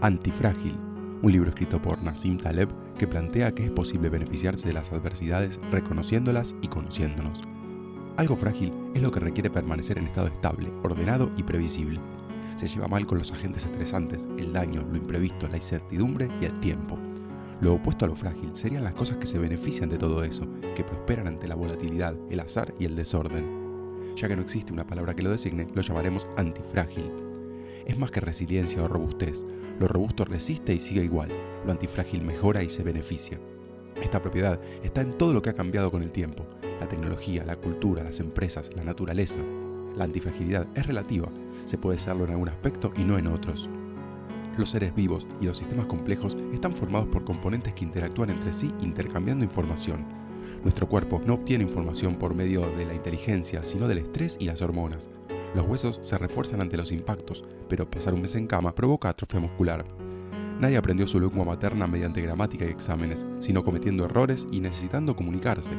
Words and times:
Antifrágil, 0.00 0.78
un 1.22 1.32
libro 1.32 1.48
escrito 1.48 1.82
por 1.82 2.00
Nassim 2.00 2.38
Taleb 2.38 2.68
que 2.98 3.08
plantea 3.08 3.52
que 3.52 3.64
es 3.64 3.70
posible 3.72 4.08
beneficiarse 4.08 4.68
de 4.68 4.72
las 4.72 4.92
adversidades 4.92 5.58
reconociéndolas 5.72 6.54
y 6.62 6.68
conociéndonos. 6.68 7.42
Algo 8.16 8.36
frágil 8.36 8.72
es 8.94 9.02
lo 9.02 9.10
que 9.10 9.18
requiere 9.18 9.50
permanecer 9.50 9.98
en 9.98 10.06
estado 10.06 10.28
estable, 10.28 10.72
ordenado 10.84 11.32
y 11.36 11.42
previsible. 11.42 11.98
Se 12.54 12.68
lleva 12.68 12.86
mal 12.86 13.06
con 13.06 13.18
los 13.18 13.32
agentes 13.32 13.64
estresantes, 13.64 14.24
el 14.38 14.52
daño, 14.52 14.86
lo 14.88 14.96
imprevisto, 14.96 15.48
la 15.48 15.56
incertidumbre 15.56 16.30
y 16.40 16.44
el 16.44 16.60
tiempo. 16.60 16.96
Lo 17.60 17.74
opuesto 17.74 18.04
a 18.04 18.08
lo 18.08 18.14
frágil 18.14 18.52
serían 18.54 18.84
las 18.84 18.94
cosas 18.94 19.16
que 19.16 19.26
se 19.26 19.40
benefician 19.40 19.88
de 19.88 19.98
todo 19.98 20.22
eso, 20.22 20.46
que 20.76 20.84
prosperan 20.84 21.26
ante 21.26 21.48
la 21.48 21.56
volatilidad, 21.56 22.14
el 22.30 22.38
azar 22.38 22.72
y 22.78 22.84
el 22.84 22.94
desorden. 22.94 24.14
Ya 24.14 24.28
que 24.28 24.36
no 24.36 24.42
existe 24.42 24.72
una 24.72 24.86
palabra 24.86 25.14
que 25.14 25.24
lo 25.24 25.30
designe, 25.30 25.66
lo 25.74 25.82
llamaremos 25.82 26.24
antifrágil. 26.36 27.27
Es 27.88 27.98
más 27.98 28.12
que 28.12 28.20
resiliencia 28.20 28.84
o 28.84 28.86
robustez. 28.86 29.44
Lo 29.80 29.88
robusto 29.88 30.24
resiste 30.24 30.72
y 30.72 30.78
sigue 30.78 31.02
igual. 31.02 31.30
Lo 31.66 31.72
antifrágil 31.72 32.22
mejora 32.22 32.62
y 32.62 32.70
se 32.70 32.84
beneficia. 32.84 33.40
Esta 34.00 34.22
propiedad 34.22 34.60
está 34.84 35.00
en 35.00 35.18
todo 35.18 35.32
lo 35.32 35.42
que 35.42 35.50
ha 35.50 35.54
cambiado 35.54 35.90
con 35.90 36.02
el 36.02 36.12
tiempo. 36.12 36.46
La 36.78 36.86
tecnología, 36.86 37.44
la 37.44 37.56
cultura, 37.56 38.04
las 38.04 38.20
empresas, 38.20 38.70
la 38.76 38.84
naturaleza. 38.84 39.40
La 39.96 40.04
antifragilidad 40.04 40.68
es 40.76 40.86
relativa. 40.86 41.28
Se 41.64 41.78
puede 41.78 41.98
serlo 41.98 42.24
en 42.24 42.30
algún 42.30 42.48
aspecto 42.48 42.92
y 42.96 43.02
no 43.02 43.18
en 43.18 43.26
otros. 43.26 43.68
Los 44.56 44.70
seres 44.70 44.94
vivos 44.94 45.26
y 45.40 45.46
los 45.46 45.58
sistemas 45.58 45.86
complejos 45.86 46.36
están 46.52 46.76
formados 46.76 47.08
por 47.08 47.24
componentes 47.24 47.74
que 47.74 47.84
interactúan 47.84 48.30
entre 48.30 48.52
sí 48.52 48.72
intercambiando 48.80 49.44
información 49.44 50.04
nuestro 50.64 50.88
cuerpo 50.88 51.22
no 51.24 51.34
obtiene 51.34 51.64
información 51.64 52.16
por 52.16 52.34
medio 52.34 52.68
de 52.76 52.84
la 52.84 52.94
inteligencia, 52.94 53.64
sino 53.64 53.86
del 53.86 53.98
estrés 53.98 54.36
y 54.40 54.46
las 54.46 54.60
hormonas. 54.60 55.08
Los 55.54 55.66
huesos 55.66 55.98
se 56.02 56.18
refuerzan 56.18 56.60
ante 56.60 56.76
los 56.76 56.92
impactos, 56.92 57.44
pero 57.68 57.90
pasar 57.90 58.14
un 58.14 58.22
mes 58.22 58.34
en 58.34 58.46
cama 58.46 58.74
provoca 58.74 59.08
atrofia 59.08 59.40
muscular. 59.40 59.84
Nadie 60.60 60.76
aprendió 60.76 61.06
su 61.06 61.20
lengua 61.20 61.44
materna 61.44 61.86
mediante 61.86 62.20
gramática 62.20 62.64
y 62.64 62.68
exámenes, 62.68 63.24
sino 63.40 63.64
cometiendo 63.64 64.04
errores 64.04 64.46
y 64.50 64.60
necesitando 64.60 65.14
comunicarse. 65.14 65.74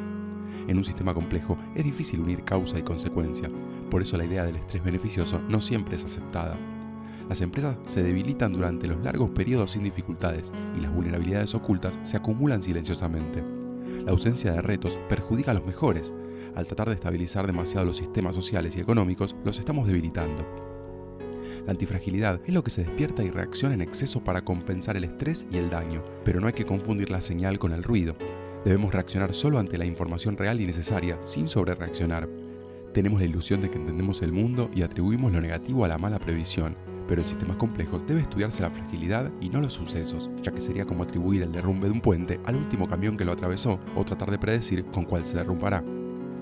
En 0.68 0.78
un 0.78 0.86
sistema 0.86 1.14
complejo 1.14 1.58
es 1.76 1.84
difícil 1.84 2.22
unir 2.22 2.44
causa 2.44 2.80
y 2.80 2.84
consecuencia, 2.84 3.50
por 3.90 4.02
eso 4.02 4.18
la 4.18 4.26
idea 4.26 4.44
del 4.44 4.56
estrés 4.56 4.84
beneficioso 4.84 5.42
no 5.50 5.60
siempre 5.62 5.96
es 5.96 6.04
aceptada. 6.04 6.58
Las 7.28 7.42
empresas 7.42 7.78
se 7.88 8.02
debilitan 8.02 8.54
durante 8.54 8.88
los 8.88 9.04
largos 9.04 9.30
periodos 9.32 9.72
sin 9.72 9.84
dificultades 9.84 10.52
y 10.76 10.82
las 10.82 10.94
vulnerabilidades 10.94 11.54
ocultas 11.54 11.94
se 12.04 12.18
acumulan 12.18 12.64
silenciosamente. 12.64 13.44
La 14.06 14.12
ausencia 14.12 14.52
de 14.52 14.62
retos 14.62 14.98
perjudica 15.10 15.52
a 15.52 15.54
los 15.54 15.66
mejores. 15.66 16.14
Al 16.56 16.66
tratar 16.66 16.90
de 16.90 16.96
estabilizar 16.96 17.46
demasiado 17.46 17.86
los 17.86 17.98
sistemas 17.98 18.36
sociales 18.36 18.76
y 18.76 18.80
económicos, 18.80 19.36
los 19.46 19.60
estamos 19.60 19.88
debilitando. 19.88 20.46
La 21.66 21.72
antifragilidad 21.72 22.40
es 22.46 22.54
lo 22.54 22.64
que 22.64 22.72
se 22.72 22.84
despierta 22.84 23.24
y 23.24 23.30
reacciona 23.30 23.76
en 23.76 23.82
exceso 23.82 24.24
para 24.24 24.44
compensar 24.44 24.98
el 24.98 25.04
estrés 25.04 25.46
y 25.52 25.58
el 25.58 25.70
daño, 25.70 26.04
pero 26.24 26.40
no 26.40 26.48
hay 26.48 26.54
que 26.54 26.66
confundir 26.66 27.10
la 27.10 27.22
señal 27.22 27.60
con 27.60 27.74
el 27.74 27.84
ruido. 27.84 28.16
Debemos 28.66 28.94
reaccionar 28.94 29.34
solo 29.34 29.60
ante 29.60 29.78
la 29.78 29.86
información 29.86 30.38
real 30.38 30.60
y 30.60 30.66
necesaria, 30.66 31.18
sin 31.22 31.48
sobrereaccionar. 31.48 32.28
Tenemos 32.94 33.20
la 33.20 33.28
ilusión 33.28 33.62
de 33.62 33.70
que 33.70 33.78
entendemos 33.78 34.22
el 34.22 34.32
mundo 34.32 34.70
y 34.74 34.82
atribuimos 34.82 35.32
lo 35.32 35.42
negativo 35.42 35.86
a 35.86 35.88
la 35.88 35.98
mala 35.98 36.20
previsión, 36.20 36.76
pero 37.08 37.22
en 37.22 37.28
sistemas 37.28 37.58
complejos 37.58 38.02
debe 38.08 38.22
estudiarse 38.22 38.62
la 38.62 38.72
fragilidad 38.72 39.32
y 39.40 39.50
no 39.50 39.62
los 39.62 39.74
sucesos, 39.74 40.30
ya 40.42 40.52
que 40.52 40.62
sería 40.62 40.86
como 40.86 41.04
atribuir 41.04 41.44
el 41.44 41.52
derrumbe 41.52 41.88
de 41.88 41.94
un 41.94 42.02
puente 42.02 42.40
al 42.46 42.56
último 42.56 42.88
camión 42.88 43.16
que 43.16 43.26
lo 43.26 43.32
atravesó 43.32 43.80
o 43.96 44.04
tratar 44.04 44.32
de 44.32 44.40
predecir 44.40 44.86
con 44.86 45.06
cuál 45.06 45.26
se 45.26 45.38
derrumbará. 45.38 45.84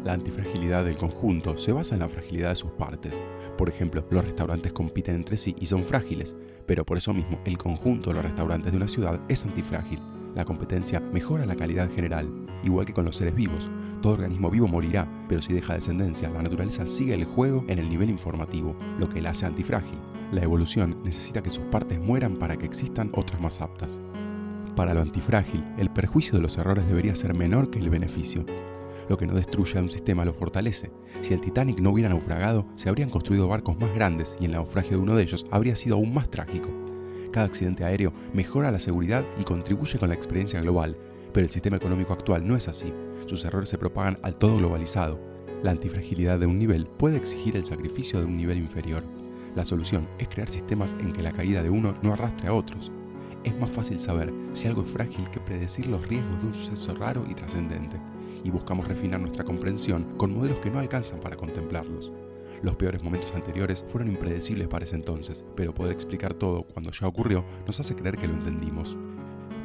La 0.07 0.13
antifragilidad 0.13 0.85
del 0.85 0.95
conjunto 0.95 1.57
se 1.57 1.73
basa 1.73 1.93
en 1.93 1.99
la 1.99 2.07
fragilidad 2.07 2.51
de 2.51 2.55
sus 2.55 2.71
partes. 2.71 3.21
Por 3.57 3.67
ejemplo, 3.67 4.05
los 4.09 4.23
restaurantes 4.23 4.71
compiten 4.71 5.15
entre 5.15 5.35
sí 5.35 5.53
y 5.59 5.65
son 5.65 5.83
frágiles, 5.83 6.33
pero 6.65 6.85
por 6.85 6.97
eso 6.97 7.13
mismo 7.13 7.37
el 7.43 7.57
conjunto 7.57 8.09
de 8.09 8.15
los 8.15 8.23
restaurantes 8.23 8.71
de 8.71 8.77
una 8.77 8.87
ciudad 8.87 9.19
es 9.27 9.43
antifrágil. 9.43 9.99
La 10.33 10.45
competencia 10.45 11.01
mejora 11.01 11.45
la 11.45 11.57
calidad 11.57 11.91
general, 11.91 12.31
igual 12.63 12.85
que 12.85 12.93
con 12.93 13.03
los 13.03 13.17
seres 13.17 13.35
vivos. 13.35 13.69
Todo 14.01 14.13
organismo 14.13 14.49
vivo 14.49 14.69
morirá, 14.69 15.11
pero 15.27 15.41
si 15.41 15.51
deja 15.51 15.73
descendencia, 15.73 16.29
la 16.29 16.41
naturaleza 16.41 16.87
sigue 16.87 17.13
el 17.13 17.25
juego 17.25 17.65
en 17.67 17.77
el 17.77 17.89
nivel 17.89 18.09
informativo, 18.09 18.77
lo 18.99 19.09
que 19.09 19.19
la 19.19 19.31
hace 19.31 19.45
antifrágil. 19.45 19.99
La 20.31 20.41
evolución 20.41 21.03
necesita 21.03 21.43
que 21.43 21.51
sus 21.51 21.65
partes 21.65 21.99
mueran 21.99 22.37
para 22.39 22.55
que 22.55 22.65
existan 22.65 23.11
otras 23.13 23.41
más 23.41 23.59
aptas. 23.59 23.99
Para 24.73 24.93
lo 24.93 25.01
antifrágil, 25.01 25.65
el 25.77 25.89
perjuicio 25.89 26.35
de 26.35 26.43
los 26.43 26.57
errores 26.57 26.87
debería 26.87 27.13
ser 27.13 27.33
menor 27.33 27.69
que 27.69 27.79
el 27.79 27.89
beneficio. 27.89 28.45
Lo 29.09 29.17
que 29.17 29.25
no 29.25 29.33
destruye 29.33 29.77
a 29.77 29.81
un 29.81 29.89
sistema 29.89 30.25
lo 30.25 30.33
fortalece. 30.33 30.91
Si 31.21 31.33
el 31.33 31.41
Titanic 31.41 31.79
no 31.79 31.91
hubiera 31.91 32.09
naufragado, 32.09 32.65
se 32.75 32.89
habrían 32.89 33.09
construido 33.09 33.47
barcos 33.47 33.79
más 33.79 33.93
grandes 33.95 34.35
y 34.39 34.45
el 34.45 34.51
naufragio 34.51 34.97
de 34.97 35.03
uno 35.03 35.15
de 35.15 35.23
ellos 35.23 35.45
habría 35.51 35.75
sido 35.75 35.95
aún 35.95 36.13
más 36.13 36.29
trágico. 36.29 36.69
Cada 37.31 37.45
accidente 37.45 37.83
aéreo 37.83 38.13
mejora 38.33 38.71
la 38.71 38.79
seguridad 38.79 39.23
y 39.39 39.43
contribuye 39.43 39.97
con 39.99 40.09
la 40.09 40.15
experiencia 40.15 40.61
global, 40.61 40.97
pero 41.33 41.45
el 41.45 41.51
sistema 41.51 41.77
económico 41.77 42.13
actual 42.13 42.47
no 42.47 42.55
es 42.55 42.67
así. 42.67 42.93
Sus 43.25 43.45
errores 43.45 43.69
se 43.69 43.77
propagan 43.77 44.17
al 44.23 44.35
todo 44.35 44.57
globalizado. 44.57 45.19
La 45.63 45.71
antifragilidad 45.71 46.39
de 46.39 46.45
un 46.45 46.59
nivel 46.59 46.87
puede 46.87 47.17
exigir 47.17 47.55
el 47.55 47.65
sacrificio 47.65 48.19
de 48.19 48.25
un 48.25 48.37
nivel 48.37 48.57
inferior. 48.57 49.03
La 49.55 49.65
solución 49.65 50.07
es 50.19 50.27
crear 50.27 50.49
sistemas 50.49 50.95
en 50.99 51.13
que 51.13 51.23
la 51.23 51.31
caída 51.31 51.63
de 51.63 51.69
uno 51.69 51.95
no 52.01 52.13
arrastre 52.13 52.47
a 52.47 52.53
otros. 52.53 52.91
Es 53.43 53.57
más 53.59 53.69
fácil 53.69 53.99
saber 53.99 54.33
si 54.53 54.67
algo 54.67 54.83
es 54.83 54.89
frágil 54.89 55.29
que 55.29 55.39
predecir 55.39 55.87
los 55.87 56.07
riesgos 56.07 56.41
de 56.41 56.47
un 56.47 56.55
suceso 56.55 56.93
raro 56.95 57.25
y 57.29 57.33
trascendente, 57.33 57.97
y 58.47 58.49
buscamos 58.49 58.87
refinar 58.87 59.19
nuestra 59.19 59.43
comprensión 59.43 60.05
con 60.15 60.33
modelos 60.33 60.59
que 60.59 60.71
no 60.71 60.79
alcanzan 60.79 61.19
para 61.19 61.35
contemplarlos. 61.35 62.13
Los 62.63 62.77
peores 62.77 63.03
momentos 63.03 63.33
anteriores 63.35 63.83
fueron 63.89 64.09
impredecibles 64.09 64.69
para 64.69 64.85
ese 64.85 64.95
entonces, 64.95 65.43
pero 65.55 65.73
poder 65.73 65.91
explicar 65.91 66.33
todo 66.33 66.63
cuando 66.63 66.91
ya 66.91 67.07
ocurrió 67.07 67.43
nos 67.67 67.79
hace 67.81 67.93
creer 67.93 68.15
que 68.17 68.27
lo 68.27 68.33
entendimos. 68.33 68.95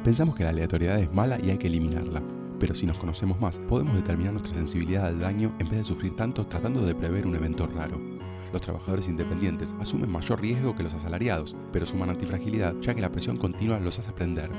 Pensamos 0.03 0.35
que 0.35 0.43
la 0.43 0.49
aleatoriedad 0.49 0.99
es 0.99 1.11
mala 1.13 1.39
y 1.41 1.49
hay 1.49 1.57
que 1.57 1.67
eliminarla, 1.67 2.21
pero 2.59 2.75
si 2.75 2.85
nos 2.85 2.99
conocemos 2.99 3.39
más, 3.39 3.57
podemos 3.57 3.95
determinar 3.95 4.33
nuestra 4.33 4.53
sensibilidad 4.53 5.05
al 5.05 5.21
daño 5.21 5.55
en 5.59 5.69
vez 5.69 5.77
de 5.77 5.85
sufrir 5.85 6.17
tanto 6.17 6.45
tratando 6.45 6.85
de 6.85 6.93
prever 6.93 7.25
un 7.25 7.35
evento 7.35 7.65
raro. 7.67 8.01
Los 8.51 8.61
trabajadores 8.61 9.07
independientes 9.07 9.73
asumen 9.79 10.11
mayor 10.11 10.41
riesgo 10.41 10.75
que 10.75 10.83
los 10.83 10.93
asalariados, 10.93 11.55
pero 11.71 11.85
suman 11.85 12.09
antifragilidad 12.09 12.75
ya 12.81 12.93
que 12.93 13.01
la 13.01 13.11
presión 13.11 13.37
continua 13.37 13.79
los 13.79 13.97
hace 13.97 14.09
aprender. 14.09 14.51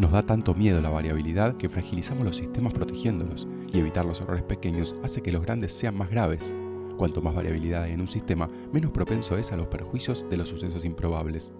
Nos 0.00 0.12
da 0.12 0.22
tanto 0.22 0.54
miedo 0.54 0.80
la 0.80 0.88
variabilidad 0.88 1.58
que 1.58 1.68
fragilizamos 1.68 2.24
los 2.24 2.36
sistemas 2.36 2.72
protegiéndolos, 2.72 3.46
y 3.70 3.78
evitar 3.78 4.06
los 4.06 4.22
errores 4.22 4.42
pequeños 4.42 4.94
hace 5.04 5.20
que 5.20 5.30
los 5.30 5.42
grandes 5.42 5.74
sean 5.74 5.94
más 5.94 6.08
graves. 6.08 6.54
Cuanto 6.96 7.20
más 7.20 7.34
variabilidad 7.34 7.82
hay 7.82 7.92
en 7.92 8.00
un 8.00 8.08
sistema, 8.08 8.48
menos 8.72 8.92
propenso 8.92 9.36
es 9.36 9.52
a 9.52 9.58
los 9.58 9.66
perjuicios 9.66 10.24
de 10.30 10.38
los 10.38 10.48
sucesos 10.48 10.86
improbables. 10.86 11.52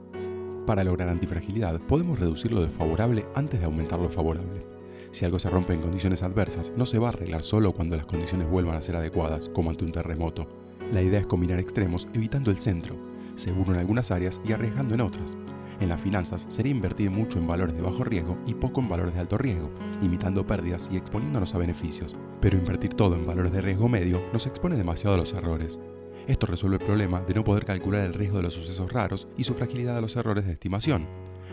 Para 0.67 0.84
lograr 0.84 1.11
antifragilidad, 1.11 1.78
podemos 1.83 2.19
reducir 2.19 2.51
lo 2.51 2.62
desfavorable 2.62 3.27
antes 3.34 3.61
de 3.61 3.67
aumentar 3.67 4.01
lo 4.01 4.09
favorable. 4.09 4.65
Si 5.11 5.27
algo 5.27 5.39
se 5.39 5.51
rompe 5.51 5.75
en 5.75 5.83
condiciones 5.83 6.22
adversas, 6.22 6.72
no 6.78 6.87
se 6.87 6.99
va 6.99 7.09
a 7.09 7.11
arreglar 7.11 7.43
solo 7.43 7.75
cuando 7.75 7.97
las 7.97 8.07
condiciones 8.07 8.49
vuelvan 8.49 8.77
a 8.77 8.83
ser 8.83 8.97
adecuadas, 8.97 9.51
como 9.51 9.69
ante 9.69 9.84
un 9.84 9.93
terremoto. 9.93 10.49
La 10.95 11.03
idea 11.03 11.21
es 11.21 11.27
combinar 11.27 11.61
extremos 11.61 12.09
evitando 12.15 12.51
el 12.51 12.59
centro, 12.59 12.97
seguro 13.34 13.75
en 13.75 13.81
algunas 13.81 14.11
áreas 14.11 14.41
y 14.47 14.53
arriesgando 14.53 14.95
en 14.95 15.03
otras. 15.03 15.37
En 15.80 15.88
las 15.88 16.00
finanzas 16.00 16.44
sería 16.50 16.72
invertir 16.72 17.10
mucho 17.10 17.38
en 17.38 17.46
valores 17.46 17.74
de 17.74 17.80
bajo 17.80 18.04
riesgo 18.04 18.36
y 18.46 18.52
poco 18.52 18.82
en 18.82 18.91
valores 18.91 19.14
de 19.14 19.20
alto 19.20 19.38
riesgo, 19.38 19.70
limitando 20.02 20.46
pérdidas 20.46 20.88
y 20.92 20.98
exponiéndonos 20.98 21.54
a 21.54 21.58
beneficios. 21.58 22.14
Pero 22.41 22.58
invertir 22.58 22.94
todo 22.94 23.16
en 23.16 23.26
valores 23.26 23.50
de 23.52 23.62
riesgo 23.62 23.88
medio 23.88 24.20
nos 24.32 24.46
expone 24.46 24.76
demasiado 24.76 25.14
a 25.14 25.18
los 25.18 25.32
errores. 25.32 25.78
Esto 26.26 26.46
resuelve 26.46 26.76
el 26.76 26.84
problema 26.84 27.22
de 27.22 27.34
no 27.34 27.44
poder 27.44 27.64
calcular 27.64 28.02
el 28.02 28.12
riesgo 28.12 28.36
de 28.36 28.44
los 28.44 28.54
sucesos 28.54 28.92
raros 28.92 29.26
y 29.38 29.44
su 29.44 29.54
fragilidad 29.54 29.96
a 29.96 30.00
los 30.02 30.16
errores 30.16 30.44
de 30.44 30.52
estimación. 30.52 31.06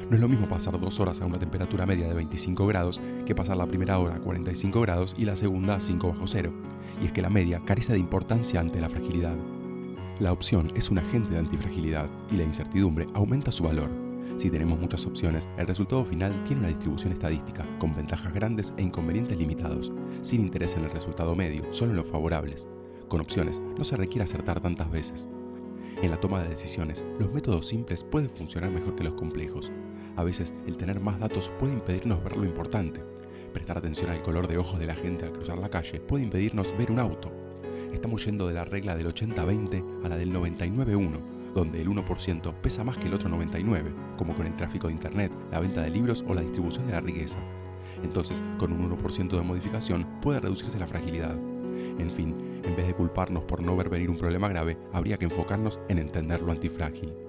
No 0.10 0.16
es 0.16 0.22
lo 0.22 0.28
mismo 0.28 0.48
pasar 0.48 0.80
dos 0.80 1.00
horas 1.00 1.22
a 1.22 1.26
una 1.26 1.40
temperatura 1.40 1.86
media 1.86 2.08
de 2.08 2.14
25 2.14 2.68
grados 2.68 3.02
que 3.26 3.34
pasar 3.34 3.58
la 3.58 3.66
primera 3.66 3.98
hora 3.98 4.16
a 4.16 4.20
45 4.20 4.82
grados 4.82 5.16
y 5.18 5.26
la 5.26 5.36
segunda 5.38 5.76
a 5.76 5.82
5 5.82 6.08
bajo 6.10 6.28
cero, 6.28 6.54
y 7.02 7.06
es 7.06 7.12
que 7.12 7.22
la 7.22 7.30
media 7.30 7.62
carece 7.66 7.94
de 7.94 8.00
importancia 8.00 8.60
ante 8.60 8.82
la 8.82 8.90
fragilidad. 8.90 9.36
La 10.20 10.32
opción 10.32 10.72
es 10.76 10.90
un 10.90 11.00
agente 11.00 11.32
de 11.32 11.40
antifragilidad 11.40 12.10
y 12.32 12.36
la 12.36 12.44
incertidumbre 12.44 13.08
aumenta 13.14 13.52
su 13.52 13.64
valor. 13.64 14.07
Si 14.36 14.50
tenemos 14.50 14.80
muchas 14.80 15.06
opciones, 15.06 15.48
el 15.58 15.68
resultado 15.68 16.06
final 16.06 16.44
tiene 16.46 16.62
una 16.62 16.70
distribución 16.70 17.14
estadística, 17.14 17.66
con 17.80 17.96
ventajas 17.96 18.34
grandes 18.34 18.74
e 18.78 18.84
inconvenientes 18.84 19.38
limitados, 19.38 19.92
sin 20.22 20.42
interés 20.42 20.76
en 20.76 20.84
el 20.84 20.92
resultado 20.92 21.36
medio, 21.36 21.64
solo 21.74 21.92
en 21.92 21.98
los 21.98 22.08
favorables. 22.08 22.68
Con 23.08 23.22
opciones 23.22 23.62
no 23.78 23.84
se 23.84 23.96
requiere 23.96 24.26
acertar 24.26 24.60
tantas 24.60 24.92
veces. 24.92 25.28
En 26.02 26.12
la 26.12 26.20
toma 26.20 26.44
de 26.44 26.50
decisiones, 26.50 27.04
los 27.18 27.32
métodos 27.32 27.68
simples 27.68 28.04
pueden 28.04 28.30
funcionar 28.30 28.70
mejor 28.70 28.96
que 28.96 29.06
los 29.06 29.14
complejos, 29.14 29.72
a 30.18 30.24
veces 30.24 30.56
el 30.66 30.78
tener 30.78 31.00
más 31.00 31.20
datos 31.20 31.52
puede 31.60 31.74
impedirnos 31.74 32.24
ver 32.24 32.36
lo 32.36 32.44
importante. 32.44 33.04
Prestar 33.54 33.78
atención 33.78 34.10
al 34.10 34.24
color 34.24 34.48
de 34.48 34.58
ojos 34.58 34.80
de 34.80 34.88
la 34.88 34.96
gente 34.96 35.26
al 35.26 35.32
cruzar 35.32 35.60
la 35.60 35.70
calle 35.70 36.00
puede 36.00 36.24
impedirnos 36.24 36.76
ver 36.76 36.92
un 36.92 37.00
auto. 37.00 37.32
Estamos 37.94 38.26
yendo 38.26 38.48
de 38.48 38.56
la 38.56 38.66
regla 38.66 38.96
del 38.96 39.14
80-20 39.14 40.06
a 40.06 40.10
la 40.10 40.18
del 40.18 40.34
99-1, 40.34 41.37
donde 41.58 41.82
el 41.82 41.90
1% 41.90 42.54
pesa 42.62 42.84
más 42.84 42.98
que 42.98 43.08
el 43.08 43.16
otro 43.16 43.30
99, 43.30 43.92
como 44.16 44.36
con 44.36 44.46
el 44.46 44.56
tráfico 44.56 44.88
de 44.88 44.94
Internet, 44.94 45.32
la 45.52 45.60
venta 45.60 45.82
de 45.82 45.90
libros 45.90 46.24
o 46.28 46.36
la 46.36 46.42
distribución 46.42 46.86
de 46.86 46.94
la 46.94 47.02
riqueza. 47.02 47.40
Entonces, 48.04 48.44
con 48.60 48.72
un 48.72 48.92
1% 48.96 49.30
de 49.30 49.42
modificación 49.42 50.06
puede 50.22 50.40
reducirse 50.40 50.78
la 50.78 50.88
fragilidad. 50.88 51.36
En 51.98 52.12
fin, 52.12 52.62
en 52.64 52.76
vez 52.76 52.86
de 52.86 52.94
culparnos 52.94 53.44
por 53.46 53.64
no 53.64 53.76
ver 53.76 53.90
venir 53.90 54.10
un 54.10 54.18
problema 54.18 54.50
grave, 54.50 54.78
habría 54.94 55.18
que 55.18 55.26
enfocarnos 55.26 55.80
en 55.90 55.98
entender 55.98 56.42
lo 56.42 56.52
antifrágil. 56.52 57.27